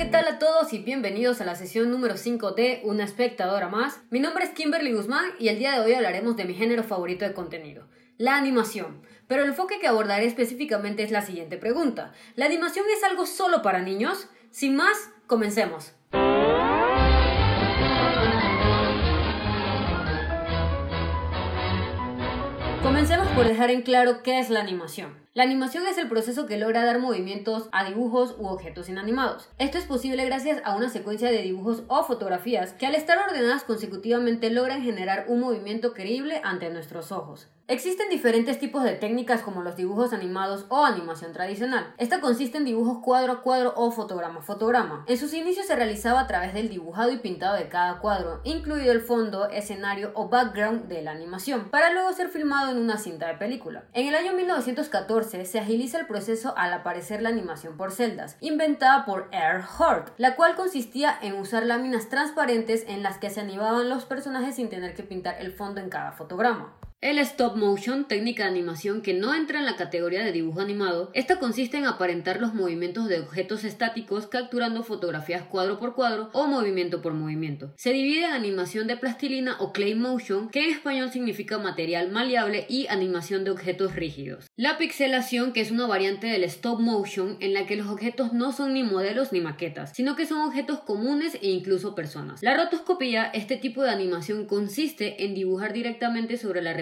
[0.00, 4.00] ¿qué tal a todos y bienvenidos a la sesión número 5 de Una espectadora más?
[4.08, 7.26] Mi nombre es Kimberly Guzmán y el día de hoy hablaremos de mi género favorito
[7.26, 9.02] de contenido, la animación.
[9.28, 12.14] Pero el enfoque que abordaré específicamente es la siguiente pregunta.
[12.34, 14.30] ¿La animación es algo solo para niños?
[14.50, 15.92] Sin más, comencemos.
[22.82, 25.19] Comencemos por dejar en claro qué es la animación.
[25.32, 29.48] La animación es el proceso que logra dar movimientos a dibujos u objetos inanimados.
[29.58, 33.62] Esto es posible gracias a una secuencia de dibujos o fotografías que al estar ordenadas
[33.62, 37.46] consecutivamente logran generar un movimiento creíble ante nuestros ojos.
[37.68, 41.94] Existen diferentes tipos de técnicas como los dibujos animados o animación tradicional.
[41.98, 45.04] Esta consiste en dibujos cuadro a cuadro o fotograma a fotograma.
[45.06, 48.90] En sus inicios se realizaba a través del dibujado y pintado de cada cuadro, incluido
[48.90, 53.28] el fondo, escenario o background de la animación, para luego ser filmado en una cinta
[53.28, 53.84] de película.
[53.92, 59.04] En el año 1914 se agiliza el proceso al aparecer la animación por celdas, inventada
[59.04, 64.04] por Earhart, la cual consistía en usar láminas transparentes en las que se animaban los
[64.04, 66.79] personajes sin tener que pintar el fondo en cada fotograma.
[67.02, 71.10] El stop motion, técnica de animación que no entra en la categoría de dibujo animado,
[71.14, 76.46] esta consiste en aparentar los movimientos de objetos estáticos capturando fotografías cuadro por cuadro o
[76.46, 77.72] movimiento por movimiento.
[77.78, 82.66] Se divide en animación de plastilina o clay motion, que en español significa material maleable
[82.68, 84.50] y animación de objetos rígidos.
[84.56, 88.52] La pixelación, que es una variante del stop motion en la que los objetos no
[88.52, 92.42] son ni modelos ni maquetas, sino que son objetos comunes e incluso personas.
[92.42, 96.74] La rotoscopía, este tipo de animación consiste en dibujar directamente sobre la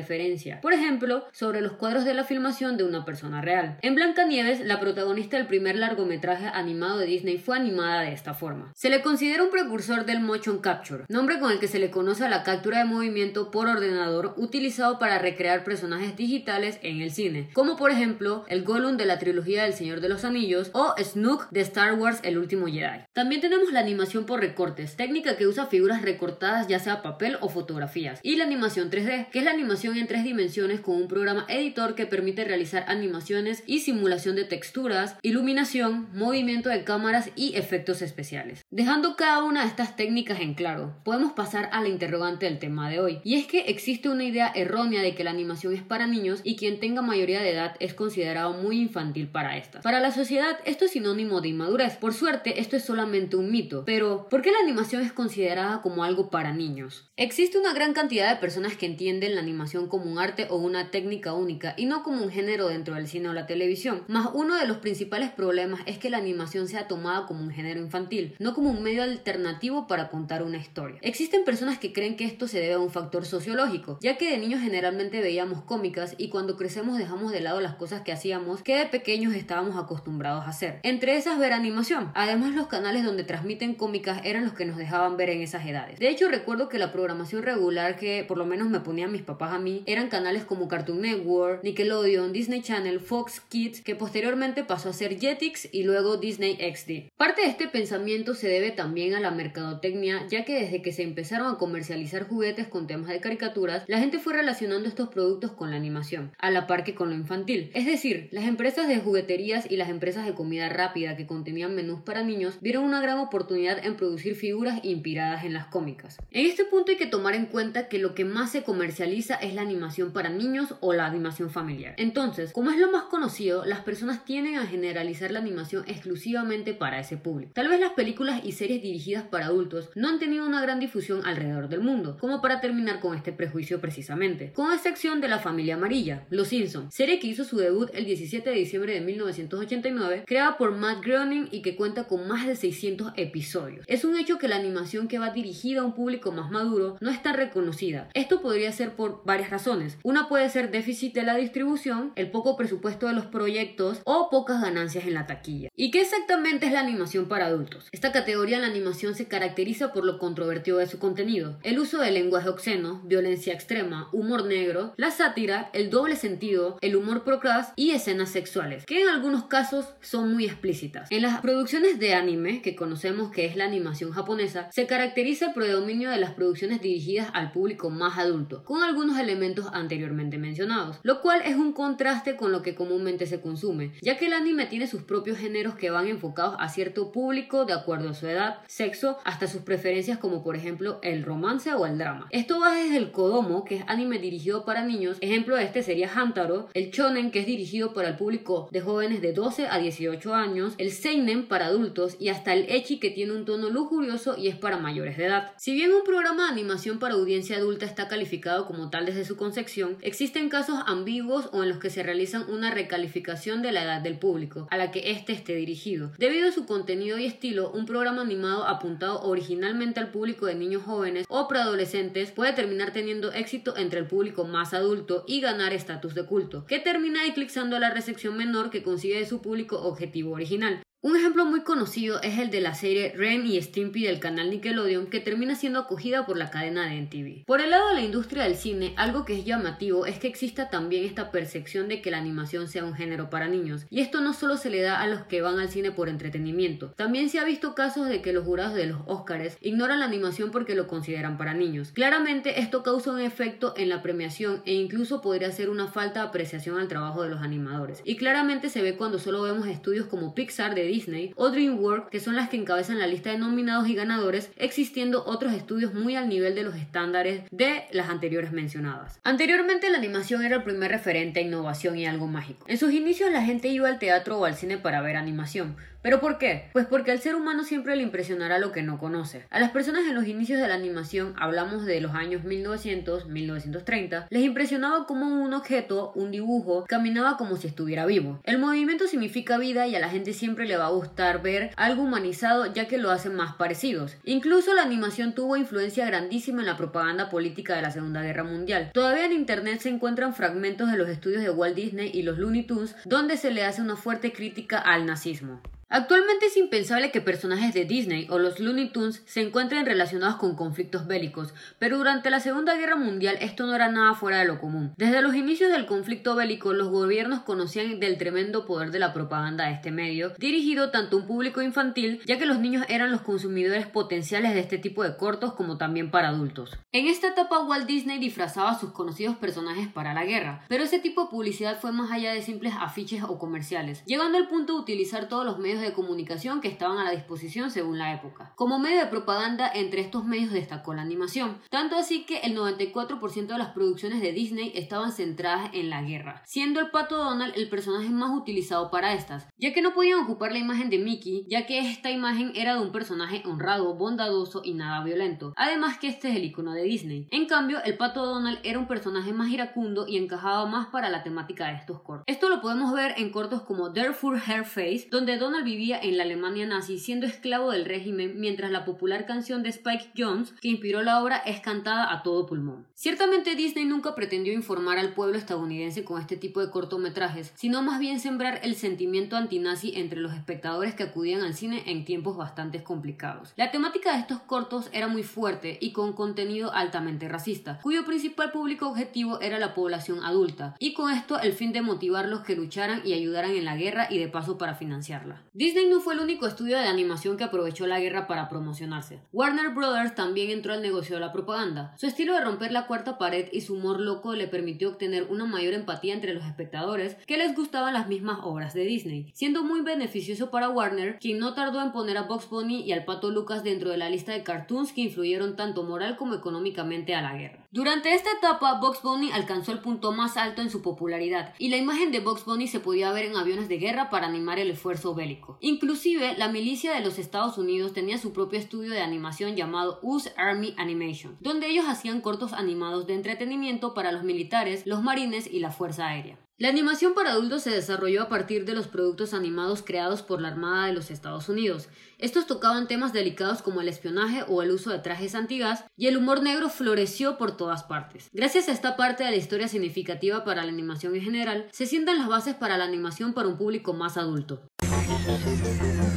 [0.63, 3.77] por ejemplo, sobre los cuadros de la filmación de una persona real.
[3.83, 8.73] En Blancanieves, la protagonista del primer largometraje animado de Disney fue animada de esta forma.
[8.75, 12.25] Se le considera un precursor del motion capture, nombre con el que se le conoce
[12.25, 17.51] a la captura de movimiento por ordenador utilizado para recrear personajes digitales en el cine,
[17.53, 21.51] como por ejemplo el Gollum de la trilogía del Señor de los Anillos o Snook
[21.51, 23.05] de Star Wars El último Jedi.
[23.13, 27.51] También tenemos la animación por recortes, técnica que usa figuras recortadas ya sea papel o
[27.51, 31.45] fotografías, y la animación 3D, que es la animación en tres dimensiones con un programa
[31.49, 38.03] editor que permite realizar animaciones y simulación de texturas, iluminación, movimiento de cámaras y efectos
[38.03, 38.65] especiales.
[38.71, 42.91] Dejando cada una de estas técnicas en claro, podemos pasar a la interrogante del tema
[42.91, 46.07] de hoy, y es que existe una idea errónea de que la animación es para
[46.07, 49.83] niños y quien tenga mayoría de edad es considerado muy infantil para estas.
[49.83, 51.97] Para la sociedad esto es sinónimo de inmadurez.
[51.97, 56.05] Por suerte esto es solamente un mito, pero ¿por qué la animación es considerada como
[56.05, 57.11] algo para niños?
[57.17, 60.91] Existe una gran cantidad de personas que entienden la animación como un arte o una
[60.91, 64.03] técnica única y no como un género dentro del cine o la televisión.
[64.09, 67.81] Más uno de los principales problemas es que la animación sea tomada como un género
[67.81, 70.99] infantil, no como un medio alternativo para contar una historia.
[71.03, 74.39] Existen personas que creen que esto se debe a un factor sociológico, ya que de
[74.39, 78.77] niños generalmente veíamos cómicas y cuando crecemos dejamos de lado las cosas que hacíamos que
[78.77, 80.81] de pequeños estábamos acostumbrados a hacer.
[80.83, 82.11] Entre esas ver animación.
[82.15, 85.99] Además los canales donde transmiten cómicas eran los que nos dejaban ver en esas edades.
[85.99, 89.53] De hecho recuerdo que la programación regular que por lo menos me ponían mis papás
[89.53, 94.91] a mí eran canales como Cartoon Network, Nickelodeon, Disney Channel, Fox Kids, que posteriormente pasó
[94.91, 97.11] a ser Jetix y luego Disney XD.
[97.17, 101.03] Parte de este pensamiento se debe también a la mercadotecnia, ya que desde que se
[101.03, 105.71] empezaron a comercializar juguetes con temas de caricaturas, la gente fue relacionando estos productos con
[105.71, 107.71] la animación, a la par que con lo infantil.
[107.75, 112.01] Es decir, las empresas de jugueterías y las empresas de comida rápida que contenían menús
[112.01, 116.19] para niños vieron una gran oportunidad en producir figuras inspiradas en las cómicas.
[116.31, 119.55] En este punto hay que tomar en cuenta que lo que más se comercializa es
[119.55, 121.95] la animación para niños o la animación familiar.
[121.99, 127.01] Entonces, como es lo más conocido, las personas tienden a generalizar la animación exclusivamente para
[127.01, 127.53] ese público.
[127.55, 131.25] Tal vez las películas y series dirigidas para adultos no han tenido una gran difusión
[131.25, 134.53] alrededor del mundo, como para terminar con este prejuicio precisamente.
[134.53, 138.49] Con excepción de la familia amarilla, Los Simpsons, serie que hizo su debut el 17
[138.49, 143.13] de diciembre de 1989, creada por Matt Groening y que cuenta con más de 600
[143.17, 143.85] episodios.
[143.87, 147.11] Es un hecho que la animación que va dirigida a un público más maduro no
[147.11, 148.09] está reconocida.
[148.15, 152.57] Esto podría ser por varias razones una puede ser déficit de la distribución, el poco
[152.57, 155.69] presupuesto de los proyectos o pocas ganancias en la taquilla.
[155.77, 157.89] ¿Y qué exactamente es la animación para adultos?
[157.93, 162.01] Esta categoría en la animación se caracteriza por lo controvertido de su contenido, el uso
[162.01, 167.73] del lenguaje obsceno, violencia extrema, humor negro, la sátira, el doble sentido, el humor procras
[167.77, 171.11] y escenas sexuales, que en algunos casos son muy explícitas.
[171.11, 175.55] En las producciones de anime, que conocemos que es la animación japonesa, se caracteriza el
[175.55, 180.97] predominio de las producciones dirigidas al público más adulto, con algunos elementos elementos anteriormente mencionados,
[181.05, 184.67] lo cual es un contraste con lo que comúnmente se consume, ya que el anime
[184.67, 188.59] tiene sus propios géneros que van enfocados a cierto público de acuerdo a su edad,
[188.67, 192.27] sexo, hasta sus preferencias como por ejemplo el romance o el drama.
[192.31, 196.11] Esto va desde el Kodomo, que es anime dirigido para niños, ejemplo de este sería
[196.13, 200.35] Hantaro, el Shonen, que es dirigido para el público de jóvenes de 12 a 18
[200.35, 204.49] años, el Seinen para adultos y hasta el Echi que tiene un tono lujurioso y
[204.49, 205.53] es para mayores de edad.
[205.57, 209.37] Si bien un programa de animación para audiencia adulta está calificado como tal desde su
[209.37, 214.01] concepción, existen casos ambiguos o en los que se realizan una recalificación de la edad
[214.01, 216.11] del público a la que éste esté dirigido.
[216.19, 220.83] Debido a su contenido y estilo, un programa animado apuntado originalmente al público de niños
[220.83, 226.15] jóvenes o preadolescentes puede terminar teniendo éxito entre el público más adulto y ganar estatus
[226.15, 230.83] de culto, que termina eclipsando la recepción menor que consigue de su público objetivo original.
[231.01, 235.07] Un ejemplo muy conocido es el de la serie Ren y Stimpy del canal Nickelodeon
[235.07, 237.45] que termina siendo acogida por la cadena de MTV.
[237.47, 240.71] Por el lado de la industria del cine, algo que es llamativo es que exista
[240.71, 244.33] también esta percepción de que la animación sea un género para niños, y esto no
[244.33, 247.45] solo se le da a los que van al cine por entretenimiento, también se ha
[247.45, 251.39] visto casos de que los jurados de los Oscars ignoran la animación porque lo consideran
[251.39, 251.93] para niños.
[251.93, 256.27] Claramente esto causa un efecto en la premiación e incluso podría ser una falta de
[256.27, 260.35] apreciación al trabajo de los animadores, y claramente se ve cuando solo vemos estudios como
[260.35, 263.95] Pixar de Disney o DreamWorks, que son las que encabezan la lista de nominados y
[263.95, 269.21] ganadores, existiendo otros estudios muy al nivel de los estándares de las anteriores mencionadas.
[269.23, 272.65] Anteriormente la animación era el primer referente a innovación y algo mágico.
[272.69, 275.77] En sus inicios la gente iba al teatro o al cine para ver animación,
[276.09, 276.71] ¿Pero por qué?
[276.73, 279.45] Pues porque al ser humano siempre le impresionará lo que no conoce.
[279.51, 284.27] A las personas en los inicios de la animación, hablamos de los años 1900, 1930,
[284.31, 288.41] les impresionaba cómo un objeto, un dibujo, caminaba como si estuviera vivo.
[288.45, 292.05] El movimiento significa vida y a la gente siempre le va a gustar ver algo
[292.05, 294.17] humanizado ya que lo hacen más parecidos.
[294.25, 298.93] Incluso la animación tuvo influencia grandísima en la propaganda política de la Segunda Guerra Mundial.
[298.95, 302.63] Todavía en internet se encuentran fragmentos de los estudios de Walt Disney y los Looney
[302.63, 305.61] Tunes donde se le hace una fuerte crítica al nazismo.
[305.91, 310.55] Actualmente es impensable que personajes de Disney o los Looney Tunes se encuentren relacionados con
[310.55, 314.61] conflictos bélicos, pero durante la Segunda Guerra Mundial esto no era nada fuera de lo
[314.61, 314.93] común.
[314.99, 319.65] Desde los inicios del conflicto bélico, los gobiernos conocían del tremendo poder de la propaganda
[319.65, 323.23] de este medio, dirigido tanto a un público infantil, ya que los niños eran los
[323.23, 326.77] consumidores potenciales de este tipo de cortos como también para adultos.
[326.93, 330.99] En esta etapa Walt Disney disfrazaba a sus conocidos personajes para la guerra, pero ese
[330.99, 334.81] tipo de publicidad fue más allá de simples afiches o comerciales, llegando al punto de
[334.81, 338.53] utilizar todos los medios de comunicación que estaban a la disposición según la época.
[338.57, 343.47] Como medio de propaganda, entre estos medios destacó la animación, tanto así que el 94%
[343.47, 347.69] de las producciones de Disney estaban centradas en la guerra, siendo el pato Donald el
[347.69, 351.67] personaje más utilizado para estas, ya que no podían ocupar la imagen de Mickey, ya
[351.67, 356.29] que esta imagen era de un personaje honrado, bondadoso y nada violento, además que este
[356.29, 357.29] es el icono de Disney.
[357.31, 361.23] En cambio, el pato Donald era un personaje más iracundo y encajaba más para la
[361.23, 362.25] temática de estos cortos.
[362.27, 366.23] Esto lo podemos ver en cortos como Therefore Hair Face, donde Donald vivía en la
[366.23, 371.03] Alemania nazi siendo esclavo del régimen mientras la popular canción de Spike Jones que inspiró
[371.03, 372.87] la obra es cantada a todo pulmón.
[372.95, 378.01] Ciertamente Disney nunca pretendió informar al pueblo estadounidense con este tipo de cortometrajes, sino más
[378.01, 382.83] bien sembrar el sentimiento antinazi entre los espectadores que acudían al cine en tiempos bastante
[382.83, 383.53] complicados.
[383.57, 388.53] La temática de estos cortos era muy fuerte y con contenido altamente racista, cuyo principal
[388.53, 393.03] público objetivo era la población adulta, y con esto el fin de motivarlos que lucharan
[393.05, 395.43] y ayudaran en la guerra y de paso para financiarla.
[395.59, 399.19] Disney no fue el único estudio de animación que aprovechó la guerra para promocionarse.
[399.33, 401.97] Warner Brothers también entró al negocio de la propaganda.
[401.97, 405.47] Su estilo de romper la cuarta pared y su humor loco le permitió obtener una
[405.47, 409.81] mayor empatía entre los espectadores que les gustaban las mismas obras de Disney, siendo muy
[409.81, 413.65] beneficioso para Warner, quien no tardó en poner a Box Bunny y al Pato Lucas
[413.65, 417.67] dentro de la lista de cartoons que influyeron tanto moral como económicamente a la guerra.
[417.73, 421.79] Durante esta etapa, Box Bunny alcanzó el punto más alto en su popularidad, y la
[421.79, 425.17] imagen de Box Bunny se podía ver en aviones de guerra para animar el esfuerzo
[425.17, 425.48] bélico.
[425.61, 430.33] Inclusive, la milicia de los Estados Unidos tenía su propio estudio de animación llamado US
[430.37, 435.61] Army Animation, donde ellos hacían cortos animados de entretenimiento para los militares, los marines y
[435.61, 436.39] la Fuerza Aérea.
[436.61, 440.49] La animación para adultos se desarrolló a partir de los productos animados creados por la
[440.49, 441.89] Armada de los Estados Unidos.
[442.19, 446.17] Estos tocaban temas delicados como el espionaje o el uso de trajes antigas, y el
[446.17, 448.29] humor negro floreció por todas partes.
[448.33, 452.19] Gracias a esta parte de la historia significativa para la animación en general, se sientan
[452.19, 454.61] las bases para la animación para un público más adulto.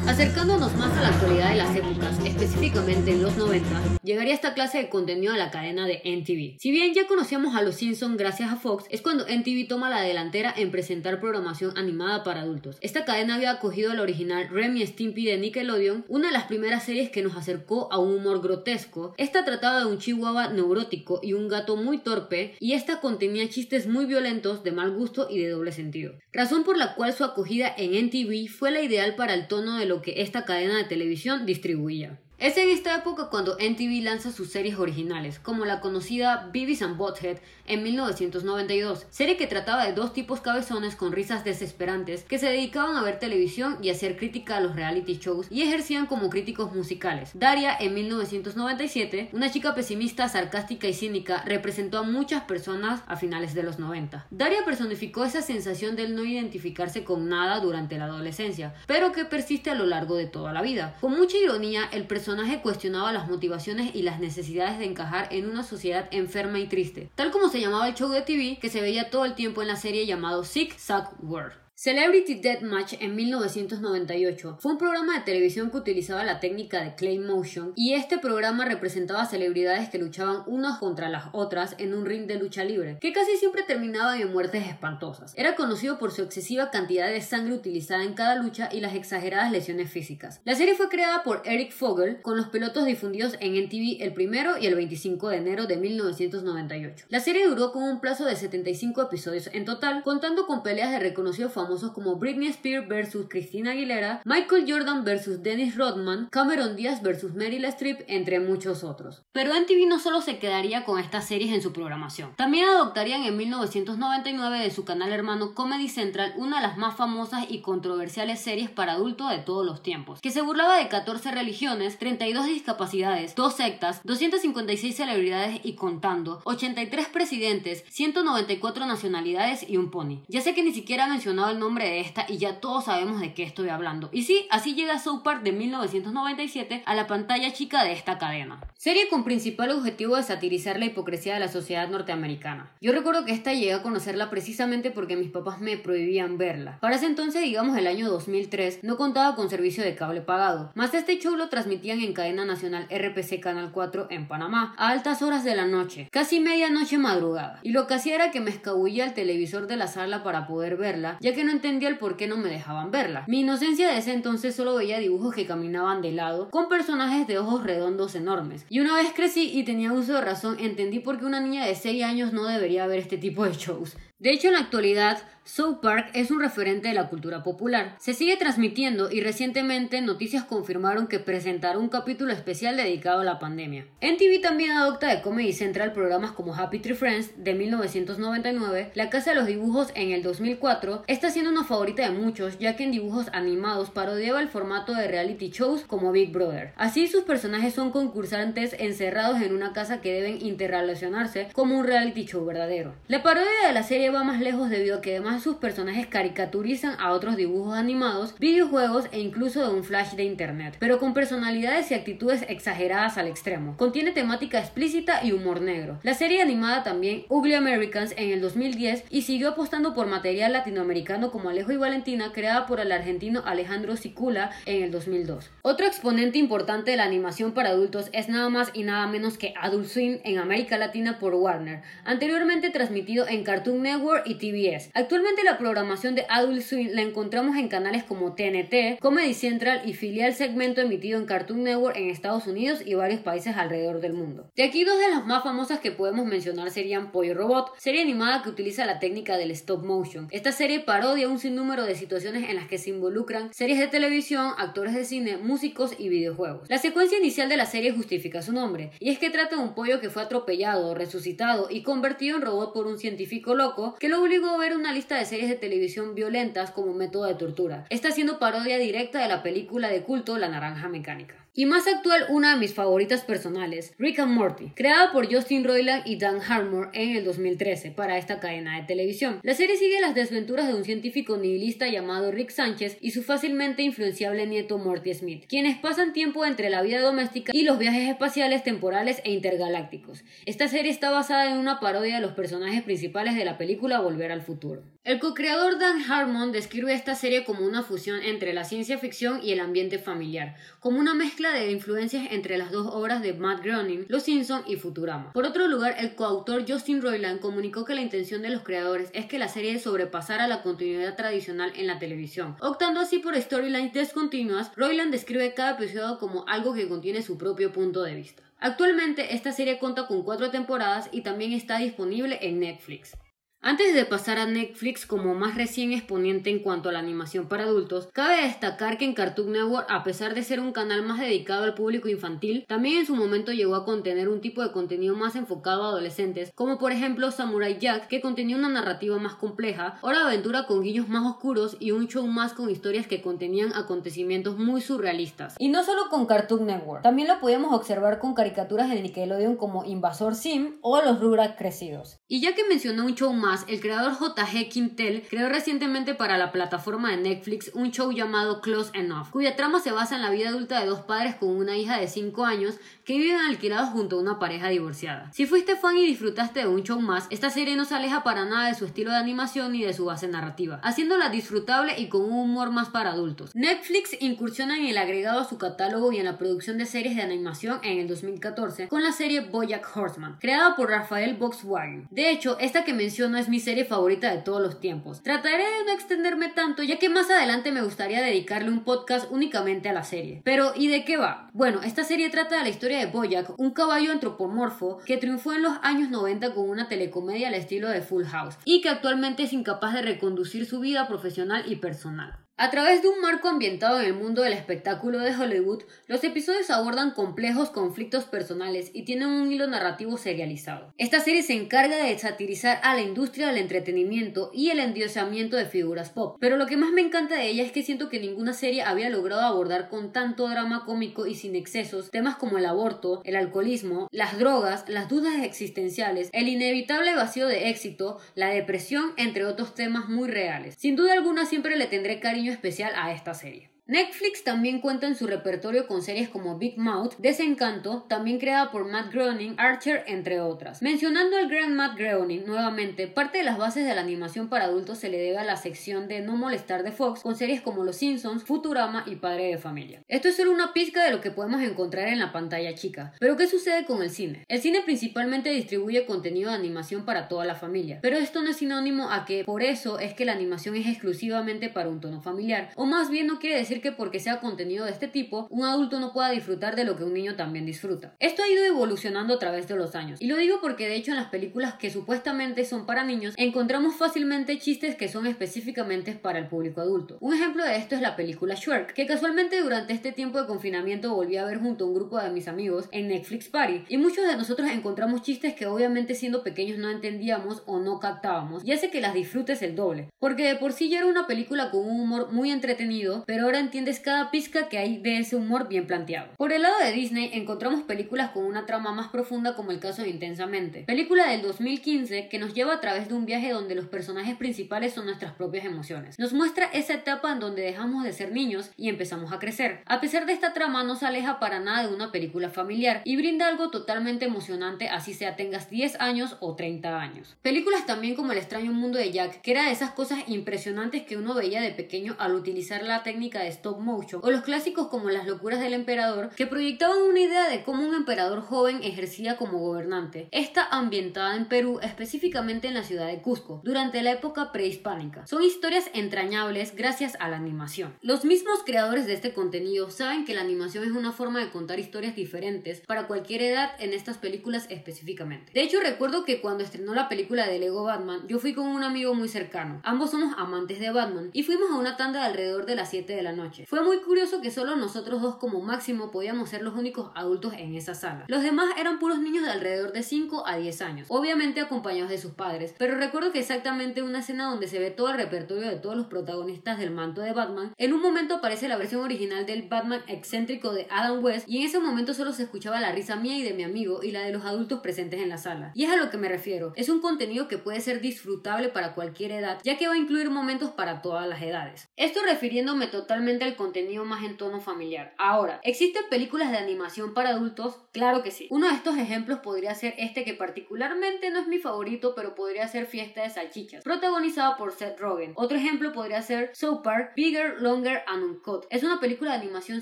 [0.08, 3.68] Acercándonos más a la actualidad de las épocas, específicamente en los 90,
[4.04, 6.60] llegaría esta clase de contenido a la cadena de NTV.
[6.60, 10.02] Si bien ya conocíamos a los Simpsons gracias a Fox, es cuando NTV toma la
[10.02, 12.78] delantera en presentar programación animada para adultos.
[12.82, 17.10] Esta cadena había acogido la original Remy Stimpy de Nickelodeon, una de las primeras series
[17.10, 19.14] que nos acercó a un humor grotesco.
[19.18, 23.88] Esta trataba de un chihuahua neurótico y un gato muy torpe, y esta contenía chistes
[23.88, 26.14] muy violentos, de mal gusto y de doble sentido.
[26.32, 28.82] Razón por la cual su acogida en NTV fue la
[29.16, 32.20] para el tono de lo que esta cadena de televisión distribuía.
[32.42, 36.98] Es en esta época cuando NTV lanza sus series originales, como la conocida Beavis and
[36.98, 42.48] Butthead en 1992, serie que trataba de dos tipos cabezones con risas desesperantes que se
[42.48, 46.74] dedicaban a ver televisión y hacer crítica a los reality shows y ejercían como críticos
[46.74, 47.30] musicales.
[47.36, 53.54] Daria en 1997, una chica pesimista, sarcástica y cínica, representó a muchas personas a finales
[53.54, 54.26] de los 90.
[54.32, 59.70] Daria personificó esa sensación del no identificarse con nada durante la adolescencia, pero que persiste
[59.70, 60.98] a lo largo de toda la vida.
[61.02, 65.50] Con mucha ironía, el personaje personaje cuestionaba las motivaciones y las necesidades de encajar en
[65.50, 68.80] una sociedad enferma y triste, tal como se llamaba el show de TV que se
[68.80, 71.52] veía todo el tiempo en la serie llamado Sick Sack World.
[71.84, 77.18] Celebrity Deathmatch en 1998 fue un programa de televisión que utilizaba la técnica de clay
[77.18, 82.28] motion y este programa representaba celebridades que luchaban unas contra las otras en un ring
[82.28, 85.34] de lucha libre, que casi siempre terminaban en muertes espantosas.
[85.36, 89.52] Era conocido por su excesiva cantidad de sangre utilizada en cada lucha y las exageradas
[89.52, 90.40] lesiones físicas.
[90.46, 94.60] La serie fue creada por Eric Fogel con los pilotos difundidos en NTV el 1
[94.60, 97.08] y el 25 de enero de 1998.
[97.10, 101.00] La serie duró con un plazo de 75 episodios en total, contando con peleas de
[101.00, 107.02] reconocidos famosos como Britney Spears versus Christina Aguilera, Michael Jordan versus Dennis Rodman, Cameron Diaz
[107.02, 109.24] versus Meryl Streep, entre muchos otros.
[109.32, 113.38] Pero NTV no solo se quedaría con estas series en su programación, también adoptarían en
[113.38, 118.70] 1999 de su canal hermano Comedy Central una de las más famosas y controversiales series
[118.70, 123.54] para adultos de todos los tiempos, que se burlaba de 14 religiones, 32 discapacidades, 2
[123.54, 130.24] sectas, 256 celebridades y contando, 83 presidentes, 194 nacionalidades y un pony.
[130.28, 133.22] Ya sé que ni siquiera ha mencionado el nombre de esta y ya todos sabemos
[133.22, 134.10] de qué estoy hablando.
[134.12, 138.62] Y sí, así llega South de 1997 a la pantalla chica de esta cadena.
[138.78, 142.72] Serie con principal objetivo de satirizar la hipocresía de la sociedad norteamericana.
[142.82, 146.80] Yo recuerdo que esta llegué a conocerla precisamente porque mis papás me prohibían verla.
[146.80, 150.72] Para ese entonces, digamos el año 2003, no contaba con servicio de cable pagado.
[150.74, 155.22] Más este show lo transmitían en cadena nacional RPC Canal 4 en Panamá, a altas
[155.22, 157.60] horas de la noche, casi medianoche madrugada.
[157.64, 160.78] Y lo que hacía era que me escabullía el televisor de la sala para poder
[160.78, 163.26] verla, ya que no entendía el por qué no me dejaban verla.
[163.28, 167.40] Mi inocencia de ese entonces solo veía dibujos que caminaban de lado, con personajes de
[167.40, 168.66] ojos redondos enormes.
[168.70, 171.76] Y una vez crecí y tenía uso de razón, entendí por qué una niña de
[171.76, 173.98] 6 años no debería ver este tipo de shows.
[174.22, 177.96] De hecho, en la actualidad, South Park es un referente de la cultura popular.
[178.00, 183.40] Se sigue transmitiendo y recientemente noticias confirmaron que presentará un capítulo especial dedicado a la
[183.40, 183.88] pandemia.
[184.02, 189.32] NTV también adopta de Comedy Central programas como Happy Tree Friends de 1999, La Casa
[189.32, 192.92] de los Dibujos en el 2004, está siendo una favorita de muchos ya que en
[192.92, 196.74] dibujos animados parodiaba el formato de reality shows como Big Brother.
[196.76, 202.26] Así sus personajes son concursantes encerrados en una casa que deben interrelacionarse como un reality
[202.26, 202.94] show verdadero.
[203.08, 207.00] La parodia de la serie va más lejos debido a que además sus personajes caricaturizan
[207.00, 211.92] a otros dibujos animados, videojuegos e incluso de un flash de internet, pero con personalidades
[211.92, 213.76] y actitudes exageradas al extremo.
[213.78, 216.00] Contiene temática explícita y humor negro.
[216.04, 221.32] La serie animada también Ugly Americans en el 2010 y siguió apostando por material latinoamericano
[221.32, 225.50] como Alejo y Valentina creada por el argentino Alejandro Sicula en el 2002.
[225.62, 229.54] Otro exponente importante de la animación para adultos es nada más y nada menos que
[229.60, 234.90] Adult Swim en América Latina por Warner, anteriormente transmitido en Cartoon Network y TBS.
[234.96, 239.94] Actualmente la programación de Adult Swim la encontramos en canales como TNT, Comedy Central y
[239.94, 244.50] filial segmento emitido en Cartoon Network en Estados Unidos y varios países alrededor del mundo.
[244.56, 248.42] De aquí dos de las más famosas que podemos mencionar serían Pollo Robot, serie animada
[248.42, 250.28] que utiliza la técnica del stop motion.
[250.32, 254.54] Esta serie parodia un sinnúmero de situaciones en las que se involucran series de televisión,
[254.58, 256.68] actores de cine, músicos y videojuegos.
[256.70, 259.76] La secuencia inicial de la serie justifica su nombre, y es que trata de un
[259.76, 264.22] pollo que fue atropellado, resucitado y convertido en robot por un científico loco que lo
[264.22, 267.86] obligó a ver una lista de series de televisión violentas como método de tortura.
[267.90, 271.36] Está haciendo parodia directa de la película de culto La Naranja Mecánica.
[271.54, 276.08] Y más actual, una de mis favoritas personales, Rick and Morty, creada por Justin Roiland
[276.08, 279.42] y Dan Harmon en el 2013 para esta cadena de televisión.
[279.44, 283.82] La serie sigue las desventuras de un científico nihilista llamado Rick Sánchez y su fácilmente
[283.82, 288.64] influenciable nieto Morty Smith, quienes pasan tiempo entre la vida doméstica y los viajes espaciales
[288.64, 290.24] temporales e intergalácticos.
[290.46, 294.32] Esta serie está basada en una parodia de los personajes principales de la película Volver
[294.32, 294.84] al Futuro.
[295.04, 299.52] El co-creador Dan Harmon describe esta serie como una fusión entre la ciencia ficción y
[299.52, 304.06] el ambiente familiar, como una mezcla de influencias entre las dos obras de Matt Groening,
[304.08, 305.34] Los Simpson y Futurama.
[305.34, 309.26] Por otro lugar, el coautor Justin Roiland comunicó que la intención de los creadores es
[309.26, 312.56] que la serie sobrepasara la continuidad tradicional en la televisión.
[312.62, 317.74] Optando así por storylines descontinuas, Roiland describe cada episodio como algo que contiene su propio
[317.74, 318.44] punto de vista.
[318.60, 323.18] Actualmente esta serie cuenta con cuatro temporadas y también está disponible en Netflix.
[323.64, 327.66] Antes de pasar a Netflix como más recién exponente en cuanto a la animación para
[327.66, 331.66] adultos, cabe destacar que en Cartoon Network, a pesar de ser un canal más dedicado
[331.66, 335.36] al público infantil, también en su momento llegó a contener un tipo de contenido más
[335.36, 340.18] enfocado a adolescentes, como por ejemplo Samurai Jack, que contenía una narrativa más compleja, Hora
[340.18, 344.58] de Aventura con guiños más oscuros y un show más con historias que contenían acontecimientos
[344.58, 345.56] muy surrealistas.
[345.60, 349.86] Y no solo con Cartoon Network, también lo podíamos observar con caricaturas de Nickelodeon como
[349.86, 352.21] Invasor Sim o Los Rugrats crecidos.
[352.34, 356.54] Y ya que mencioné un show más el creador JG Quintel creó recientemente para la
[356.54, 360.48] plataforma de Netflix un show llamado Close Enough, cuya trama se basa en la vida
[360.48, 362.76] adulta de dos padres con una hija de 5 años
[363.18, 365.32] viven alquilados junto a una pareja divorciada.
[365.34, 368.46] Si fuiste fan y disfrutaste de un show más, esta serie no se aleja para
[368.46, 372.22] nada de su estilo de animación ni de su base narrativa, haciéndola disfrutable y con
[372.22, 373.56] un humor más para adultos.
[373.56, 377.22] Netflix incursiona en el agregado a su catálogo y en la producción de series de
[377.22, 382.08] animación en el 2014 con la serie Bojack Horseman, creada por Rafael Volkswagen.
[382.12, 385.22] De hecho, esta que menciono es mi serie favorita de todos los tiempos.
[385.24, 389.90] Trataré de no extenderme tanto ya que más adelante me gustaría dedicarle un podcast únicamente
[389.90, 390.42] a la serie.
[390.44, 391.50] Pero ¿y de qué va?
[391.54, 395.64] Bueno, esta serie trata de la historia de Boyack, un caballo antropomorfo que triunfó en
[395.64, 399.54] los años 90 con una telecomedia al estilo de Full House y que actualmente es
[399.54, 402.38] incapaz de reconducir su vida profesional y personal.
[402.62, 406.70] A través de un marco ambientado en el mundo del espectáculo de Hollywood, los episodios
[406.70, 410.94] abordan complejos conflictos personales y tienen un hilo narrativo serializado.
[411.00, 415.66] Esta serie se encarga de satirizar a la industria del entretenimiento y el endiosamiento de
[415.66, 418.54] figuras pop, pero lo que más me encanta de ella es que siento que ninguna
[418.54, 423.22] serie había logrado abordar con tanto drama cómico y sin excesos temas como el aborto,
[423.24, 429.46] el alcoholismo, las drogas, las dudas existenciales, el inevitable vacío de éxito, la depresión, entre
[429.46, 430.76] otros temas muy reales.
[430.78, 433.71] Sin duda alguna siempre le tendré cariño especial a esta serie.
[433.92, 438.86] Netflix también cuenta en su repertorio con series como Big Mouth, Desencanto, también creada por
[438.86, 440.82] Matt Groening, Archer, entre otras.
[440.82, 445.00] Mencionando al gran Matt Groening nuevamente, parte de las bases de la animación para adultos
[445.00, 447.98] se le debe a la sección de No molestar de Fox, con series como Los
[447.98, 450.04] Simpsons, Futurama y Padre de Familia.
[450.08, 453.12] Esto es solo una pizca de lo que podemos encontrar en la pantalla chica.
[453.20, 454.46] Pero ¿qué sucede con el cine?
[454.48, 458.56] El cine principalmente distribuye contenido de animación para toda la familia, pero esto no es
[458.56, 462.70] sinónimo a que por eso es que la animación es exclusivamente para un tono familiar,
[462.78, 466.00] o más bien no quiere decir que porque sea contenido de este tipo, un adulto
[466.00, 468.16] no pueda disfrutar de lo que un niño también disfruta.
[468.20, 470.22] Esto ha ido evolucionando a través de los años.
[470.22, 473.96] Y lo digo porque de hecho en las películas que supuestamente son para niños, encontramos
[473.96, 477.18] fácilmente chistes que son específicamente para el público adulto.
[477.20, 481.14] Un ejemplo de esto es la película Shrek, que casualmente durante este tiempo de confinamiento
[481.14, 483.84] volví a ver junto a un grupo de mis amigos en Netflix Party.
[483.90, 488.64] Y muchos de nosotros encontramos chistes que obviamente siendo pequeños no entendíamos o no captábamos,
[488.66, 490.10] y hace que las disfrutes el doble.
[490.20, 493.60] Porque de por sí ya era una película con un humor muy entretenido, pero ahora
[493.72, 496.34] entiendes cada pizca que hay de ese humor bien planteado.
[496.36, 500.02] Por el lado de Disney encontramos películas con una trama más profunda como el caso
[500.02, 503.86] de Intensamente, película del 2015 que nos lleva a través de un viaje donde los
[503.86, 506.20] personajes principales son nuestras propias emociones.
[506.20, 509.80] Nos muestra esa etapa en donde dejamos de ser niños y empezamos a crecer.
[509.86, 513.16] A pesar de esta trama no se aleja para nada de una película familiar y
[513.16, 517.38] brinda algo totalmente emocionante así sea tengas 10 años o 30 años.
[517.42, 521.16] Películas también como El extraño mundo de Jack, que era de esas cosas impresionantes que
[521.16, 525.10] uno veía de pequeño al utilizar la técnica de stop motion, o los clásicos como
[525.10, 529.60] Las locuras del emperador, que proyectaban una idea de cómo un emperador joven ejercía como
[529.60, 530.28] gobernante.
[530.32, 535.26] Esta ambientada en Perú, específicamente en la ciudad de Cusco, durante la época prehispánica.
[535.28, 537.94] Son historias entrañables gracias a la animación.
[538.02, 541.80] Los mismos creadores de este contenido saben que la animación es una forma de contar
[541.80, 545.52] historias diferentes para cualquier edad en estas películas específicamente.
[545.54, 548.84] De hecho, recuerdo que cuando estrenó la película de Lego Batman, yo fui con un
[548.84, 549.82] amigo muy cercano.
[549.84, 553.14] Ambos somos amantes de Batman y fuimos a una tanda de alrededor de las 7
[553.14, 553.66] de la noche noche.
[553.68, 557.76] Fue muy curioso que solo nosotros dos como máximo podíamos ser los únicos adultos en
[557.76, 558.26] esa sala.
[558.28, 562.18] Los demás eran puros niños de alrededor de 5 a 10 años, obviamente acompañados de
[562.18, 565.78] sus padres, pero recuerdo que exactamente una escena donde se ve todo el repertorio de
[565.78, 569.68] todos los protagonistas del manto de Batman, en un momento aparece la versión original del
[569.68, 573.38] Batman excéntrico de Adam West y en ese momento solo se escuchaba la risa mía
[573.38, 575.72] y de mi amigo y la de los adultos presentes en la sala.
[575.74, 578.94] Y es a lo que me refiero, es un contenido que puede ser disfrutable para
[578.94, 581.90] cualquier edad, ya que va a incluir momentos para todas las edades.
[581.96, 585.14] Esto refiriéndome totalmente al contenido más en tono familiar.
[585.18, 587.80] Ahora, ¿existen películas de animación para adultos?
[587.92, 588.48] Claro que sí.
[588.50, 592.68] Uno de estos ejemplos podría ser este que particularmente no es mi favorito, pero podría
[592.68, 595.34] ser Fiesta de Salchichas, protagonizada por Seth Rogen.
[595.36, 598.66] Otro ejemplo podría ser South Park, Bigger, Longer and Uncut.
[598.70, 599.82] Es una película de animación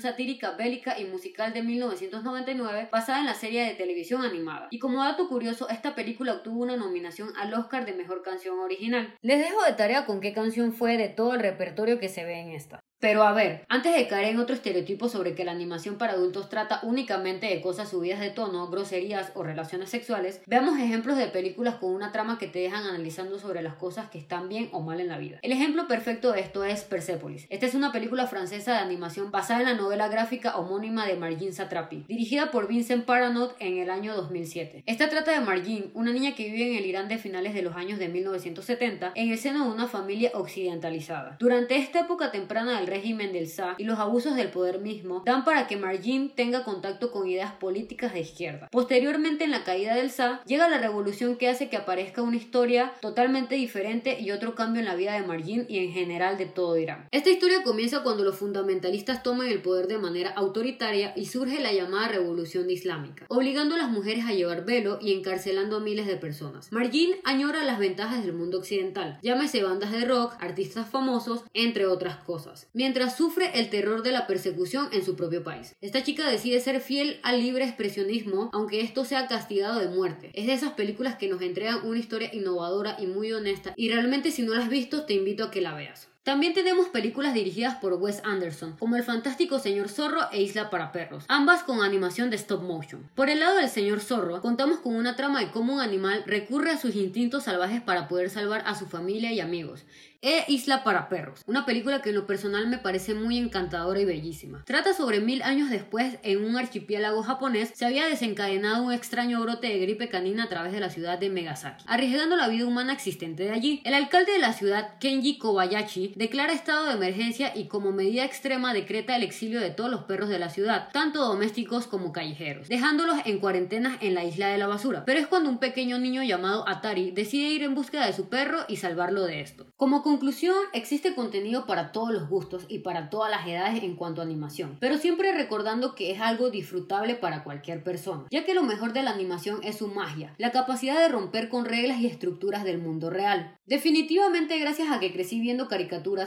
[0.00, 4.68] satírica, bélica y musical de 1999 basada en la serie de televisión animada.
[4.70, 9.14] Y como dato curioso, esta película obtuvo una nominación al Oscar de Mejor Canción Original.
[9.22, 12.40] Les dejo de tarea con qué canción fue de todo el repertorio que se ve
[12.40, 12.80] en esta.
[13.00, 16.50] Pero a ver, antes de caer en otro estereotipo sobre que la animación para adultos
[16.50, 21.76] trata únicamente de cosas subidas de tono, groserías o relaciones sexuales, veamos ejemplos de películas
[21.76, 25.00] con una trama que te dejan analizando sobre las cosas que están bien o mal
[25.00, 25.38] en la vida.
[25.40, 27.46] El ejemplo perfecto de esto es Persepolis.
[27.48, 31.54] Esta es una película francesa de animación basada en la novela gráfica homónima de Margin
[31.54, 34.82] Satrapi, dirigida por Vincent Paranot en el año 2007.
[34.84, 37.76] Esta trata de Margin, una niña que vive en el Irán de finales de los
[37.76, 41.38] años de 1970, en el seno de una familia occidentalizada.
[41.40, 45.44] Durante esta época temprana del régimen del Shah y los abusos del poder mismo dan
[45.44, 48.68] para que Margin tenga contacto con ideas políticas de izquierda.
[48.70, 52.92] Posteriormente, en la caída del Shah, llega la revolución que hace que aparezca una historia
[53.00, 56.76] totalmente diferente y otro cambio en la vida de Margin y en general de todo
[56.76, 57.08] Irán.
[57.12, 61.72] Esta historia comienza cuando los fundamentalistas toman el poder de manera autoritaria y surge la
[61.72, 66.16] llamada revolución islámica, obligando a las mujeres a llevar velo y encarcelando a miles de
[66.16, 66.72] personas.
[66.72, 72.16] Margin añora las ventajas del mundo occidental, llámese bandas de rock, artistas famosos, entre otras
[72.16, 72.40] cosas
[72.80, 75.76] mientras sufre el terror de la persecución en su propio país.
[75.82, 80.30] Esta chica decide ser fiel al libre expresionismo, aunque esto sea castigado de muerte.
[80.32, 84.30] Es de esas películas que nos entregan una historia innovadora y muy honesta, y realmente
[84.30, 86.08] si no la has visto te invito a que la veas.
[86.22, 90.92] También tenemos películas dirigidas por Wes Anderson, como El Fantástico Señor Zorro e Isla para
[90.92, 93.08] Perros, ambas con animación de stop motion.
[93.14, 96.72] Por el lado del Señor Zorro, contamos con una trama de cómo un animal recurre
[96.72, 99.86] a sus instintos salvajes para poder salvar a su familia y amigos,
[100.22, 104.04] e Isla para Perros, una película que en lo personal me parece muy encantadora y
[104.04, 104.62] bellísima.
[104.66, 109.68] Trata sobre mil años después, en un archipiélago japonés, se había desencadenado un extraño brote
[109.68, 113.44] de gripe canina a través de la ciudad de Megasaki, arriesgando la vida humana existente
[113.44, 113.80] de allí.
[113.84, 118.74] El alcalde de la ciudad, Kenji Kobayashi, declara estado de emergencia y como medida extrema
[118.74, 123.18] decreta el exilio de todos los perros de la ciudad, tanto domésticos como callejeros, dejándolos
[123.24, 125.04] en cuarentenas en la isla de la basura.
[125.04, 128.60] Pero es cuando un pequeño niño llamado Atari decide ir en búsqueda de su perro
[128.68, 129.66] y salvarlo de esto.
[129.76, 134.20] Como conclusión, existe contenido para todos los gustos y para todas las edades en cuanto
[134.20, 138.62] a animación, pero siempre recordando que es algo disfrutable para cualquier persona, ya que lo
[138.62, 142.64] mejor de la animación es su magia, la capacidad de romper con reglas y estructuras
[142.64, 143.56] del mundo real.
[143.66, 145.68] Definitivamente gracias a que crecí viendo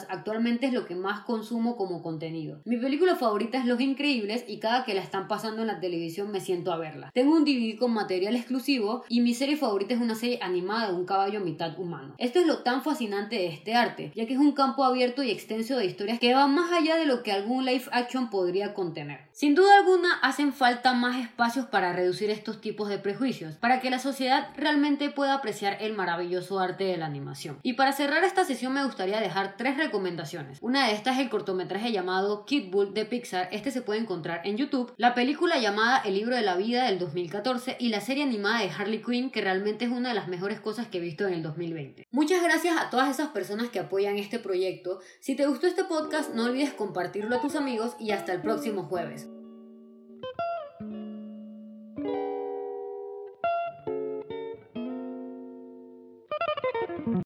[0.10, 2.62] actualmente es lo que más consumo como contenido.
[2.66, 6.32] Mi película favorita es Los Increíbles y cada que la están pasando en la televisión
[6.32, 7.12] me siento a verla.
[7.14, 10.96] Tengo un DVD con material exclusivo y mi serie favorita es una serie animada de
[10.96, 12.16] un caballo mitad humano.
[12.18, 15.32] Esto es lo tan fascinante de este arte, ya que es un campo abierto y
[15.32, 19.22] extenso de historias que van más allá de lo que algún live action podría contener.
[19.32, 23.90] Sin duda alguna, hacen falta más espacios para reducir estos tipos de prejuicios, para que
[23.90, 27.60] la sociedad realmente pueda apreciar el maravilloso arte de la animación.
[27.64, 30.58] Y para cerrar esta sesión me gustaría dejar tres recomendaciones.
[30.60, 34.42] Una de estas es el cortometraje llamado Kid Bull de Pixar, este se puede encontrar
[34.44, 38.24] en YouTube, la película llamada El libro de la vida del 2014 y la serie
[38.24, 41.26] animada de Harley Quinn, que realmente es una de las mejores cosas que he visto
[41.26, 42.10] en el 2020.
[42.12, 45.00] Muchas gracias a todas esas personas que apoyan este proyecto.
[45.22, 48.84] Si te gustó este podcast, no olvides compartirlo a tus amigos y hasta el próximo
[48.84, 49.30] jueves.